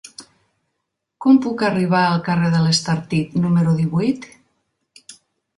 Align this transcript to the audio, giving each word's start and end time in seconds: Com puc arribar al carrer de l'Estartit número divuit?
Com 1.25 1.37
puc 1.43 1.61
arribar 1.67 2.01
al 2.05 2.23
carrer 2.29 2.49
de 2.55 2.63
l'Estartit 2.63 3.37
número 3.45 3.77
divuit? 3.83 4.27